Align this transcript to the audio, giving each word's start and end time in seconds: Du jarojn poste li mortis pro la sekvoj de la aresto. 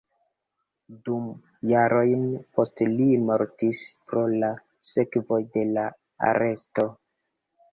Du 1.09 1.17
jarojn 1.71 2.23
poste 2.59 2.87
li 2.93 3.07
mortis 3.27 3.83
pro 4.09 4.25
la 4.45 4.51
sekvoj 4.95 5.41
de 5.59 5.67
la 5.77 5.85
aresto. 6.33 6.89